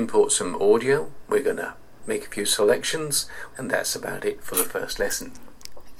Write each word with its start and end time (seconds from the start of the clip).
import 0.00 0.32
some 0.32 0.56
audio. 0.60 1.08
We're 1.28 1.44
gonna 1.44 1.76
make 2.06 2.26
a 2.26 2.30
few 2.30 2.46
selections, 2.46 3.28
and 3.56 3.70
that's 3.70 3.94
about 3.94 4.24
it 4.24 4.42
for 4.42 4.56
the 4.56 4.64
first 4.64 4.98
lesson. 4.98 5.32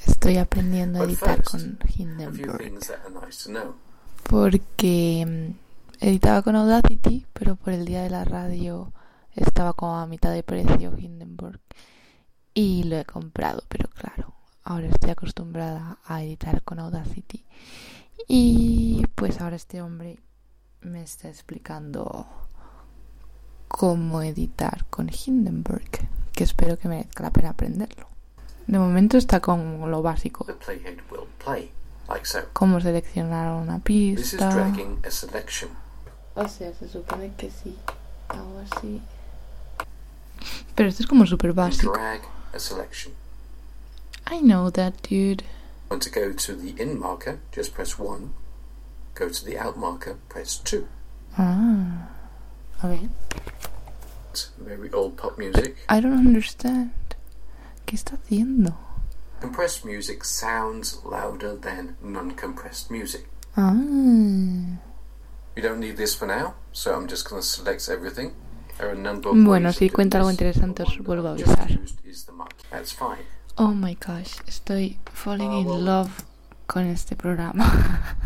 Estoy 0.07 0.38
aprendiendo 0.38 1.00
a 1.00 1.04
editar 1.04 1.42
con 1.45 1.79
Hindenburg. 1.95 2.80
to. 2.80 3.74
Porque 4.22 5.54
editaba 6.00 6.42
con 6.42 6.56
Audacity, 6.56 7.26
pero 7.32 7.56
por 7.56 7.74
el 7.74 7.84
día 7.84 8.02
de 8.02 8.10
la 8.10 8.24
radio 8.24 8.92
estaba 9.34 9.74
como 9.74 9.99
a 9.99 10.06
mitad 10.06 10.32
de 10.32 10.42
precio 10.42 10.96
Hindenburg. 10.96 11.60
Y 12.54 12.85
lo 12.85 12.96
he 12.96 13.04
comprado, 13.04 13.62
pero 13.69 13.88
claro, 13.90 14.35
ahora 14.64 14.88
estoy 14.88 15.10
acostumbrada 15.10 15.98
a 16.05 16.23
editar 16.23 16.62
con 16.62 16.78
Audacity. 16.80 17.45
Y 18.27 19.05
pues 19.14 19.41
ahora 19.41 19.56
este 19.56 19.82
hombre 19.82 20.19
me 20.80 21.02
está 21.02 21.28
explicando 21.28 22.27
cómo 23.70 24.23
editar 24.23 24.84
con 24.91 25.09
Hindenburg, 25.10 25.91
que 26.33 26.45
espero 26.45 26.77
que 26.78 26.88
merezca 26.88 27.23
la 27.23 27.30
pena 27.30 27.51
aprenderlo. 27.51 28.06
De 28.66 28.78
momento 28.78 29.16
está 29.16 29.41
con 29.41 29.91
lo 29.91 30.02
básico, 30.02 30.45
The 30.45 30.52
playhead 30.55 30.98
will 31.11 31.27
play, 31.42 31.73
like 32.09 32.27
so. 32.27 32.41
cómo 32.52 32.80
seleccionar 32.80 33.51
una 33.61 33.78
This 33.80 34.19
is 34.19 34.30
pista. 34.33 34.51
dragging 34.55 34.98
a 35.06 35.11
selection. 35.11 35.70
O 36.34 36.47
sea, 36.48 36.73
se 36.75 36.88
supone 36.88 37.33
que 37.37 37.51
sí. 37.51 37.77
Hago 38.28 38.61
así. 38.70 39.01
Pero 40.75 40.89
esto 40.89 41.02
es 41.02 41.09
como 41.09 41.27
súper 41.27 41.52
básico. 41.52 41.92
drag 41.92 42.20
a 42.55 42.59
selection. 42.59 43.12
I 44.30 44.41
know 44.41 44.70
that, 44.70 44.95
dude. 45.09 45.45
Want 45.91 46.02
to 46.05 46.11
go 46.11 46.33
to 46.33 46.55
the 46.56 46.80
in 46.80 46.98
marker, 46.98 47.41
just 47.55 47.75
press 47.75 47.98
1. 47.98 48.33
Go 49.16 49.28
to 49.28 49.45
the 49.45 49.59
out 49.59 49.77
marker, 49.77 50.16
press 50.28 50.61
2. 50.62 50.84
Ah. 51.37 52.09
A 52.83 52.89
ver. 52.89 53.09
It's 54.30 54.51
very 54.59 54.91
old 54.93 55.16
pop 55.16 55.39
music. 55.39 55.77
I 55.89 56.01
don't 56.01 56.19
understand. 56.27 56.93
¿Qué 57.86 57.97
está 57.97 58.14
haciendo? 58.17 58.77
Compressed 59.41 59.84
music 59.84 60.25
sounds 60.25 61.01
louder 61.05 61.56
than 61.61 61.97
non-compressed 62.03 62.91
music. 62.91 63.27
Ah. 63.56 63.75
We 65.56 65.62
don't 65.62 65.81
need 65.81 65.97
this 65.97 66.14
for 66.14 66.27
now, 66.27 66.55
so 66.73 66.95
I'm 66.95 67.08
just 67.08 67.28
going 67.28 67.42
to 67.42 67.47
select 67.47 67.89
everything. 67.89 68.33
There 68.78 68.89
are 68.89 68.92
a 68.92 68.98
number 68.98 69.31
of 69.31 69.36
Bueno, 69.45 69.73
si 69.73 69.91
cuenta 69.91 70.19
algo 70.19 70.31
interesante, 70.31 70.83
os 70.84 70.97
vuelvo 70.98 71.28
a 71.28 71.33
avisar. 71.33 71.69
That's 72.70 72.92
fine. 72.92 73.25
Oh 73.56 73.75
my 73.75 73.95
gosh. 73.95 74.39
Estoy 74.47 74.98
falling 75.12 75.51
Ah, 75.51 75.58
in 75.58 75.64
bueno. 75.67 75.84
love 75.84 76.25
con 76.67 76.86
este 76.86 77.17
programa. 77.17 77.64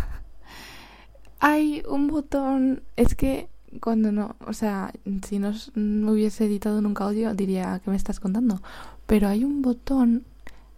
Hay 1.40 1.82
un 1.88 2.08
botón. 2.08 2.82
Es 2.96 3.14
que 3.14 3.48
cuando 3.80 4.12
no. 4.12 4.36
O 4.46 4.52
sea, 4.52 4.92
si 5.26 5.38
no, 5.38 5.52
no 5.74 6.12
hubiese 6.12 6.46
editado 6.46 6.80
nunca 6.82 7.04
audio, 7.04 7.34
diría 7.34 7.80
que 7.84 7.90
me 7.90 7.96
estás 7.96 8.20
contando. 8.20 8.60
Pero 9.06 9.28
hay 9.28 9.44
un 9.44 9.62
botón 9.62 10.24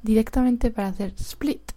directamente 0.02 0.70
para 0.70 0.88
hacer 0.88 1.14
split. 1.18 1.72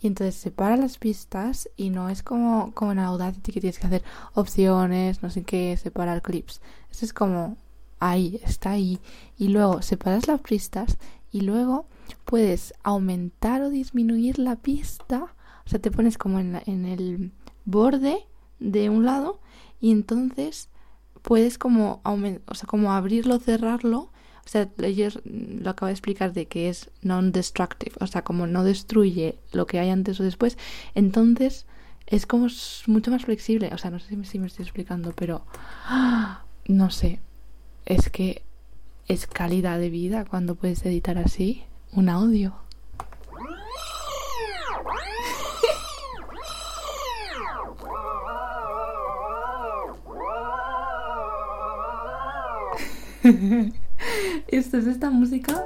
Y 0.00 0.06
entonces 0.06 0.34
separa 0.34 0.76
las 0.76 0.98
pistas 0.98 1.68
y 1.76 1.88
no 1.90 2.10
es 2.10 2.22
como, 2.22 2.72
como 2.74 2.92
en 2.92 2.98
Audacity 2.98 3.52
que 3.52 3.60
tienes 3.60 3.78
que 3.78 3.86
hacer 3.86 4.02
opciones, 4.34 5.22
no 5.22 5.30
sé 5.30 5.44
qué, 5.44 5.76
separar 5.78 6.20
clips. 6.20 6.60
Esto 6.90 7.06
es 7.06 7.12
como 7.14 7.56
ahí, 8.00 8.38
está 8.44 8.72
ahí. 8.72 8.98
Y 9.38 9.48
luego 9.48 9.80
separas 9.80 10.28
las 10.28 10.40
pistas 10.42 10.98
y 11.32 11.40
luego 11.40 11.86
puedes 12.26 12.74
aumentar 12.82 13.62
o 13.62 13.70
disminuir 13.70 14.38
la 14.38 14.56
pista. 14.56 15.24
O 15.64 15.68
sea, 15.70 15.78
te 15.80 15.90
pones 15.90 16.18
como 16.18 16.38
en, 16.38 16.52
la- 16.52 16.62
en 16.66 16.84
el 16.84 17.32
borde 17.64 18.18
de 18.58 18.90
un 18.90 19.04
lado 19.04 19.40
y 19.80 19.90
entonces 19.90 20.68
puedes 21.22 21.58
como 21.58 22.00
o 22.04 22.54
sea, 22.54 22.66
como 22.66 22.92
abrirlo, 22.92 23.38
cerrarlo. 23.38 24.10
O 24.44 24.48
sea, 24.48 24.68
lo 24.76 25.70
acabo 25.70 25.86
de 25.86 25.92
explicar 25.92 26.34
de 26.34 26.46
que 26.46 26.68
es 26.68 26.90
non-destructive, 27.00 27.96
o 28.00 28.06
sea, 28.06 28.22
como 28.24 28.46
no 28.46 28.62
destruye 28.62 29.38
lo 29.52 29.66
que 29.66 29.78
hay 29.78 29.88
antes 29.88 30.20
o 30.20 30.22
después, 30.22 30.58
entonces 30.94 31.64
es 32.06 32.26
como 32.26 32.48
mucho 32.86 33.10
más 33.10 33.24
flexible. 33.24 33.70
O 33.72 33.78
sea, 33.78 33.90
no 33.90 33.98
sé 33.98 34.08
si 34.24 34.38
me, 34.38 34.46
estoy 34.46 34.64
explicando, 34.64 35.12
pero 35.16 35.46
no 36.66 36.90
sé. 36.90 37.20
Es 37.86 38.10
que 38.10 38.42
es 39.08 39.26
calidad 39.26 39.78
de 39.78 39.90
vida 39.90 40.24
cuando 40.24 40.54
puedes 40.54 40.84
editar 40.84 41.18
así 41.18 41.64
un 41.92 42.08
audio. 42.08 42.54
Esto 54.48 54.76
es 54.76 54.86
esta 54.86 55.10
música. 55.10 55.64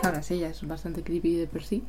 Que 0.00 0.06
ahora 0.06 0.22
sí, 0.22 0.38
ya 0.38 0.48
es 0.48 0.66
bastante 0.66 1.02
creepy 1.02 1.36
de 1.36 1.46
por 1.46 1.62
sí. 1.62 1.84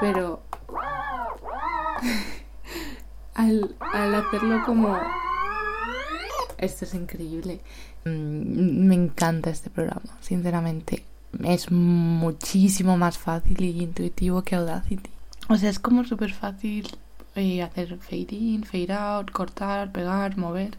Pero. 0.00 0.42
al, 3.34 3.76
al 3.80 4.14
hacerlo 4.14 4.62
como. 4.66 4.98
Esto 6.58 6.84
es 6.84 6.94
increíble. 6.94 7.60
Mm, 8.04 8.86
Me 8.86 8.94
encanta 8.94 9.50
este 9.50 9.70
programa, 9.70 10.16
sinceramente. 10.20 11.04
Es 11.42 11.70
muchísimo 11.70 12.96
más 12.96 13.18
fácil 13.18 13.60
y 13.62 13.82
intuitivo 13.82 14.42
que 14.42 14.56
Audacity. 14.56 15.10
O 15.48 15.56
sea, 15.56 15.70
es 15.70 15.78
como 15.78 16.04
súper 16.04 16.32
fácil 16.32 16.86
hacer 17.34 17.98
fade 17.98 18.34
in, 18.34 18.64
fade 18.64 18.92
out, 18.92 19.30
cortar, 19.30 19.92
pegar, 19.92 20.36
mover. 20.36 20.78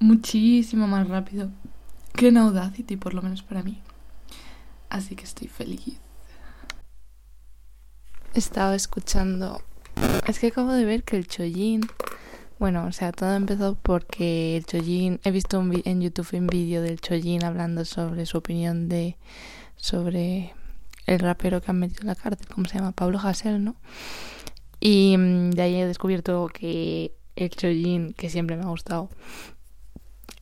Muchísimo 0.00 0.86
más 0.86 1.08
rápido 1.08 1.50
que 2.14 2.28
en 2.28 2.36
Audacity, 2.36 2.96
por 2.96 3.14
lo 3.14 3.22
menos 3.22 3.42
para 3.42 3.62
mí. 3.62 3.80
Así 4.88 5.16
que 5.16 5.24
estoy 5.24 5.48
feliz. 5.48 5.98
Estaba 8.34 8.74
escuchando. 8.74 9.62
Es 10.26 10.38
que 10.38 10.48
acabo 10.48 10.72
de 10.72 10.84
ver 10.84 11.04
que 11.04 11.16
el 11.16 11.26
Chojin. 11.26 11.82
Bueno, 12.58 12.86
o 12.86 12.92
sea, 12.92 13.12
todo 13.12 13.34
empezó 13.34 13.76
porque 13.80 14.56
el 14.56 14.66
Chojin. 14.66 15.20
He 15.24 15.30
visto 15.30 15.58
un 15.58 15.82
en 15.84 16.00
YouTube 16.00 16.28
un 16.38 16.46
vídeo 16.46 16.82
del 16.82 17.00
Chojin 17.00 17.44
hablando 17.44 17.84
sobre 17.84 18.26
su 18.26 18.38
opinión 18.38 18.88
de. 18.88 19.16
sobre 19.76 20.54
el 21.06 21.18
rapero 21.18 21.60
que 21.60 21.70
han 21.70 21.78
metido 21.78 22.02
en 22.02 22.08
la 22.08 22.14
cárcel, 22.14 22.46
¿cómo 22.48 22.66
se 22.66 22.78
llama? 22.78 22.92
Pablo 22.92 23.18
Hasél, 23.18 23.62
¿no? 23.62 23.76
Y 24.84 25.16
mm, 25.16 25.52
de 25.52 25.62
ahí 25.62 25.80
he 25.80 25.86
descubierto 25.86 26.46
que 26.52 27.14
el 27.36 27.48
Chojin, 27.48 28.12
que 28.12 28.28
siempre 28.28 28.54
me 28.54 28.64
ha 28.64 28.68
gustado, 28.68 29.08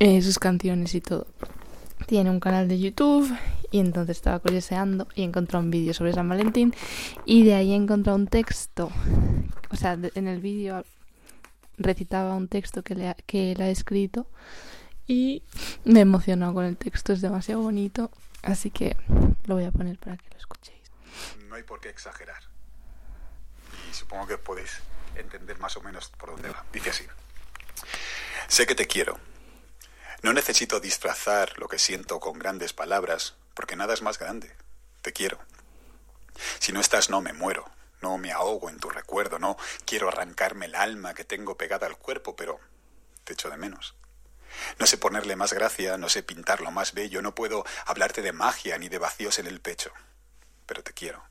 eh, 0.00 0.20
sus 0.20 0.40
canciones 0.40 0.96
y 0.96 1.00
todo, 1.00 1.28
tiene 2.08 2.28
un 2.28 2.40
canal 2.40 2.66
de 2.66 2.80
YouTube 2.80 3.32
y 3.70 3.78
entonces 3.78 4.16
estaba 4.16 4.40
curioseando 4.40 5.06
y 5.14 5.22
encontré 5.22 5.58
un 5.58 5.70
vídeo 5.70 5.94
sobre 5.94 6.12
San 6.12 6.28
Valentín 6.28 6.74
y 7.24 7.44
de 7.44 7.54
ahí 7.54 7.72
encontré 7.72 8.12
un 8.12 8.26
texto, 8.26 8.90
o 9.70 9.76
sea, 9.76 9.92
en 9.92 10.26
el 10.26 10.40
vídeo 10.40 10.84
recitaba 11.78 12.34
un 12.34 12.48
texto 12.48 12.82
que, 12.82 12.96
le 12.96 13.10
ha, 13.10 13.14
que 13.14 13.52
él 13.52 13.62
ha 13.62 13.68
escrito 13.68 14.26
y 15.06 15.44
me 15.84 16.00
emocionó 16.00 16.52
con 16.52 16.64
el 16.64 16.76
texto, 16.76 17.12
es 17.12 17.20
demasiado 17.20 17.62
bonito, 17.62 18.10
así 18.42 18.72
que 18.72 18.96
lo 19.44 19.54
voy 19.54 19.64
a 19.64 19.70
poner 19.70 19.98
para 19.98 20.16
que 20.16 20.28
lo 20.30 20.36
escuchéis. 20.36 20.90
No 21.48 21.54
hay 21.54 21.62
por 21.62 21.80
qué 21.80 21.90
exagerar. 21.90 22.42
Supongo 23.92 24.26
que 24.26 24.38
podéis 24.38 24.78
entender 25.14 25.58
más 25.58 25.76
o 25.76 25.82
menos 25.82 26.08
por 26.08 26.30
dónde 26.30 26.50
va. 26.50 26.64
Dice 26.72 26.90
así. 26.90 27.06
Sé 28.48 28.66
que 28.66 28.74
te 28.74 28.86
quiero. 28.86 29.18
No 30.22 30.32
necesito 30.32 30.80
disfrazar 30.80 31.58
lo 31.58 31.68
que 31.68 31.78
siento 31.78 32.20
con 32.20 32.38
grandes 32.38 32.72
palabras, 32.72 33.34
porque 33.54 33.76
nada 33.76 33.94
es 33.94 34.02
más 34.02 34.18
grande. 34.18 34.54
Te 35.02 35.12
quiero. 35.12 35.40
Si 36.58 36.72
no 36.72 36.80
estás, 36.80 37.10
no 37.10 37.20
me 37.20 37.32
muero. 37.32 37.70
No 38.00 38.18
me 38.18 38.32
ahogo 38.32 38.68
en 38.68 38.78
tu 38.78 38.90
recuerdo. 38.90 39.38
No 39.38 39.56
quiero 39.84 40.08
arrancarme 40.08 40.66
el 40.66 40.74
alma 40.74 41.14
que 41.14 41.24
tengo 41.24 41.56
pegada 41.56 41.86
al 41.86 41.98
cuerpo, 41.98 42.36
pero 42.36 42.60
te 43.24 43.32
echo 43.32 43.50
de 43.50 43.56
menos. 43.56 43.94
No 44.78 44.86
sé 44.86 44.98
ponerle 44.98 45.36
más 45.36 45.52
gracia, 45.52 45.96
no 45.96 46.08
sé 46.08 46.22
pintarlo 46.22 46.70
más 46.70 46.92
bello, 46.92 47.22
no 47.22 47.34
puedo 47.34 47.64
hablarte 47.86 48.22
de 48.22 48.32
magia 48.32 48.78
ni 48.78 48.88
de 48.88 48.98
vacíos 48.98 49.38
en 49.38 49.46
el 49.46 49.60
pecho, 49.60 49.92
pero 50.66 50.82
te 50.82 50.92
quiero. 50.92 51.24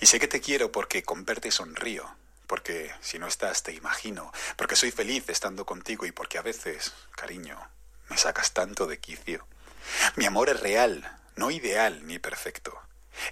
Y 0.00 0.06
sé 0.06 0.20
que 0.20 0.28
te 0.28 0.40
quiero 0.40 0.72
porque 0.72 1.02
con 1.02 1.24
verte 1.24 1.50
sonrío, 1.50 2.08
porque 2.46 2.92
si 3.00 3.18
no 3.18 3.26
estás 3.26 3.62
te 3.62 3.72
imagino, 3.72 4.32
porque 4.56 4.76
soy 4.76 4.90
feliz 4.90 5.24
estando 5.28 5.66
contigo 5.66 6.06
y 6.06 6.12
porque 6.12 6.38
a 6.38 6.42
veces, 6.42 6.92
cariño, 7.14 7.58
me 8.08 8.16
sacas 8.16 8.52
tanto 8.52 8.86
de 8.86 8.98
quicio. 8.98 9.46
Mi 10.16 10.26
amor 10.26 10.48
es 10.48 10.60
real, 10.60 11.18
no 11.36 11.50
ideal 11.50 12.06
ni 12.06 12.18
perfecto. 12.18 12.80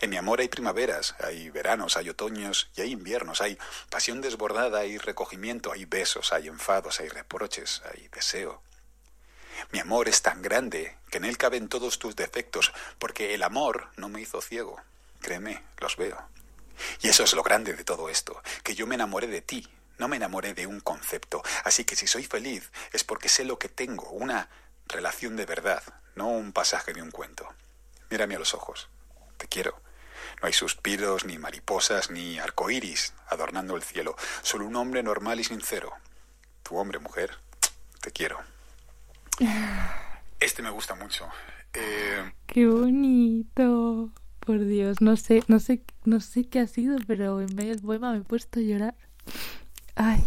En 0.01 0.11
mi 0.11 0.17
amor 0.17 0.41
hay 0.41 0.49
primaveras, 0.49 1.15
hay 1.21 1.49
veranos, 1.51 1.97
hay 1.97 2.09
otoños 2.09 2.71
y 2.77 2.83
hay 2.83 2.93
inviernos, 2.93 3.41
hay 3.41 3.59
pasión 3.89 4.21
desbordada, 4.21 4.81
hay 4.81 4.99
recogimiento, 4.99 5.73
hay 5.73 5.85
besos, 5.85 6.33
hay 6.33 6.49
enfados, 6.49 7.01
hay 7.01 7.09
reproches, 7.09 7.83
hay 7.93 8.09
deseo. 8.09 8.63
Mi 9.71 9.79
amor 9.79 10.09
es 10.09 10.23
tan 10.23 10.43
grande 10.43 10.97
que 11.11 11.19
en 11.19 11.25
él 11.25 11.39
caben 11.39 11.69
todos 11.69 11.99
tus 11.99 12.17
defectos, 12.17 12.73
porque 12.99 13.35
el 13.35 13.43
amor 13.43 13.91
no 13.97 14.09
me 14.09 14.21
hizo 14.21 14.41
ciego. 14.43 14.81
Créeme, 15.21 15.63
los 15.79 15.97
veo. 15.97 16.29
Y 17.03 17.09
eso 17.09 17.25
es 17.25 17.33
lo 17.35 17.43
grande 17.43 17.75
de 17.75 17.85
todo 17.85 18.09
esto, 18.09 18.43
que 18.63 18.75
yo 18.75 18.87
me 18.87 18.95
enamoré 18.95 19.27
de 19.27 19.43
ti, 19.43 19.69
No 19.99 20.09
me 20.09 20.17
enamoré 20.17 20.53
de 20.53 20.67
un 20.67 20.81
concepto. 20.81 21.43
Así 21.65 21.85
que 21.87 21.97
si 21.97 22.07
soy 22.07 22.25
feliz 22.25 22.71
es 22.93 23.03
porque 23.03 23.31
sé 23.31 23.45
lo 23.45 23.59
que 23.59 23.71
tengo, 23.71 24.11
una 24.11 24.51
relación 24.87 25.37
de 25.37 25.47
verdad, 25.47 25.83
no 26.15 26.29
un 26.29 26.53
pasaje 26.53 26.93
de 26.93 27.01
un 27.01 27.11
cuento. 27.11 27.49
Mírame 28.11 28.37
a 28.37 28.39
los 28.39 28.53
ojos. 28.53 28.89
Te 29.39 29.49
quiero. 29.49 29.81
No 30.43 30.49
hay 30.49 30.53
suspiros, 30.53 31.25
ni 31.25 31.39
mariposas, 31.39 32.11
ni 32.11 32.39
arcoíris 32.39 33.15
adornando 33.29 33.75
el 33.75 33.83
cielo. 33.83 34.17
Solo 34.43 34.67
un 34.67 34.77
hombre 34.77 35.03
normal 35.03 35.41
y 35.41 35.45
sincero. 35.45 35.93
Tu 36.63 36.77
hombre, 36.77 36.99
mujer. 36.99 37.39
Te 38.01 38.11
quiero. 38.11 38.39
Este 40.39 40.61
me 40.63 40.69
gusta 40.69 40.95
mucho. 40.95 41.27
Eh, 41.73 42.33
Qué 42.47 42.67
bonito. 42.67 44.11
Por 44.47 44.65
Dios, 44.65 45.01
no 45.01 45.17
sé, 45.17 45.43
no 45.49 45.59
sé, 45.59 45.83
no 46.05 46.21
sé 46.21 46.45
qué 46.45 46.61
ha 46.61 46.69
sido, 46.69 46.99
pero 47.05 47.41
en 47.41 47.53
medio 47.57 47.71
del 47.71 47.83
poema 47.83 48.13
me 48.13 48.19
he 48.19 48.23
puesto 48.23 48.61
a 48.61 48.63
llorar. 48.63 48.95
Ay, 49.97 50.23